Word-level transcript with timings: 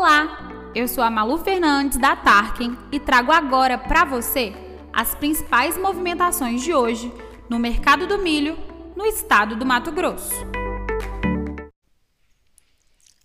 Olá, 0.00 0.70
eu 0.76 0.86
sou 0.86 1.02
a 1.02 1.10
Malu 1.10 1.42
Fernandes 1.42 1.98
da 1.98 2.14
Tarkin 2.14 2.78
e 2.92 3.00
trago 3.00 3.32
agora 3.32 3.76
para 3.76 4.04
você 4.04 4.52
as 4.92 5.12
principais 5.16 5.76
movimentações 5.76 6.62
de 6.62 6.72
hoje 6.72 7.12
no 7.50 7.58
mercado 7.58 8.06
do 8.06 8.16
milho 8.16 8.56
no 8.94 9.04
estado 9.04 9.56
do 9.56 9.66
Mato 9.66 9.90
Grosso. 9.90 10.32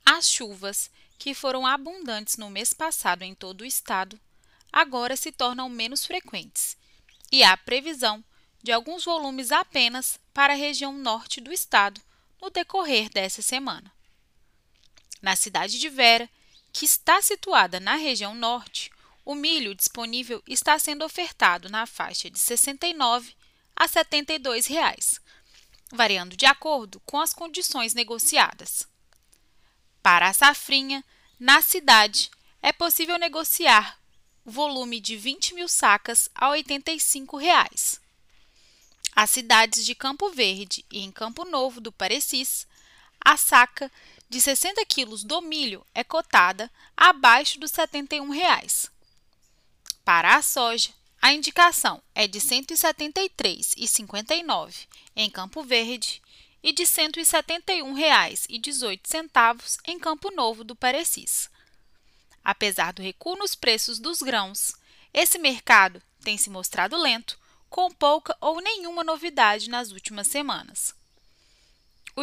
As 0.03 0.27
chuvas, 0.27 0.89
que 1.19 1.35
foram 1.35 1.63
abundantes 1.67 2.37
no 2.37 2.49
mês 2.49 2.73
passado 2.73 3.21
em 3.21 3.35
todo 3.35 3.61
o 3.61 3.65
estado, 3.65 4.19
agora 4.71 5.15
se 5.15 5.31
tornam 5.31 5.69
menos 5.69 6.07
frequentes 6.07 6.75
e 7.31 7.43
há 7.43 7.55
previsão 7.55 8.23
de 8.63 8.71
alguns 8.71 9.05
volumes 9.05 9.51
apenas 9.51 10.19
para 10.33 10.53
a 10.53 10.57
região 10.57 10.91
norte 10.91 11.39
do 11.39 11.53
estado 11.53 12.01
no 12.41 12.49
decorrer 12.49 13.11
dessa 13.11 13.43
semana. 13.43 13.93
Na 15.21 15.35
cidade 15.35 15.79
de 15.79 15.87
Vera, 15.87 16.27
que 16.73 16.85
está 16.85 17.21
situada 17.21 17.79
na 17.79 17.95
região 17.95 18.33
norte, 18.33 18.91
o 19.23 19.35
milho 19.35 19.75
disponível 19.75 20.41
está 20.47 20.77
sendo 20.79 21.05
ofertado 21.05 21.69
na 21.69 21.85
faixa 21.85 22.29
de 22.29 22.37
R$ 22.37 22.43
69 22.43 23.35
a 23.75 23.87
72 23.87 24.65
reais, 24.65 25.21
variando 25.91 26.35
de 26.35 26.47
acordo 26.47 26.99
com 27.01 27.21
as 27.21 27.31
condições 27.31 27.93
negociadas. 27.93 28.87
Para 30.01 30.27
a 30.27 30.33
safrinha, 30.33 31.05
na 31.39 31.61
cidade, 31.61 32.31
é 32.61 32.73
possível 32.73 33.17
negociar 33.17 33.99
o 34.43 34.51
volume 34.51 34.99
de 34.99 35.15
20 35.15 35.53
mil 35.53 35.69
sacas 35.69 36.27
a 36.33 36.49
85 36.49 37.37
reais. 37.37 38.01
As 39.15 39.29
cidades 39.29 39.85
de 39.85 39.93
Campo 39.93 40.31
Verde 40.31 40.83
e 40.91 41.01
em 41.01 41.11
Campo 41.11 41.45
Novo 41.45 41.79
do 41.79 41.91
Parecis, 41.91 42.67
a 43.23 43.37
saca 43.37 43.89
de 44.29 44.41
60 44.41 44.85
quilos 44.85 45.23
do 45.23 45.41
milho 45.41 45.85
é 45.93 46.03
cotada 46.03 46.69
abaixo 46.97 47.59
dos 47.59 47.71
71 47.71 48.29
reais. 48.29 48.91
Para 50.03 50.35
a 50.35 50.41
soja, 50.41 50.89
a 51.21 51.31
indicação 51.31 52.03
é 52.13 52.27
de 52.27 52.39
R$ 52.39 52.45
173,59 52.45 54.87
em 55.15 55.29
Campo 55.29 55.63
Verde 55.63 56.21
e 56.61 56.73
de 56.73 56.83
R$ 56.83 56.89
171,18 56.89 59.79
em 59.85 59.97
Campo 59.97 60.29
Novo 60.31 60.61
do 60.63 60.75
Parecis. 60.75 61.49
Apesar 62.43 62.91
do 62.91 63.01
recuo 63.01 63.37
nos 63.37 63.55
preços 63.55 63.99
dos 63.99 64.21
grãos, 64.21 64.75
esse 65.13 65.39
mercado 65.39 66.03
tem 66.23 66.37
se 66.37 66.49
mostrado 66.49 66.97
lento, 66.97 67.39
com 67.69 67.89
pouca 67.91 68.35
ou 68.41 68.59
nenhuma 68.59 69.01
novidade 69.03 69.69
nas 69.69 69.91
últimas 69.91 70.27
semanas. 70.27 70.93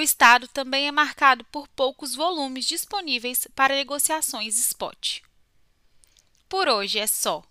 O 0.01 0.03
estado 0.03 0.48
também 0.48 0.89
é 0.89 0.91
marcado 0.91 1.45
por 1.53 1.69
poucos 1.69 2.15
volumes 2.15 2.65
disponíveis 2.65 3.47
para 3.55 3.77
negociações 3.77 4.56
spot. 4.56 5.20
Por 6.48 6.69
hoje 6.69 6.98
é 6.98 7.06
só. 7.06 7.45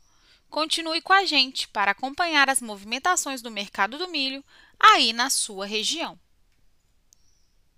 Continue 0.49 0.99
com 0.99 1.13
a 1.13 1.25
gente 1.25 1.67
para 1.67 1.91
acompanhar 1.91 2.49
as 2.49 2.59
movimentações 2.59 3.43
do 3.43 3.51
mercado 3.51 3.99
do 3.99 4.07
milho 4.07 4.43
aí 4.79 5.13
na 5.13 5.29
sua 5.29 5.67
região. 5.67 6.19